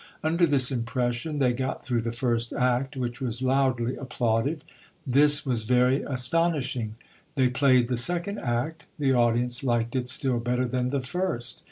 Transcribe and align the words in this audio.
Under 0.23 0.47
this 0.47 0.71
impression, 0.71 1.37
they 1.37 1.53
got 1.53 1.85
through 1.85 2.01
the 2.01 2.11
first 2.11 2.53
act, 2.53 2.97
which 2.97 3.21
was 3.21 3.43
loudly 3.43 3.95
applauded. 3.95 4.63
This 5.05 5.45
was 5.45 5.61
very 5.61 6.01
astonishing! 6.01 6.95
They 7.35 7.49
played 7.49 7.87
the 7.87 7.97
second 7.97 8.39
act; 8.39 8.85
the 8.97 9.13
audience 9.13 9.63
liked 9.63 9.95
it 9.95 10.07
still 10.07 10.39
better 10.39 10.65
than 10.65 10.89
the 10.89 11.01
first. 11.03 11.59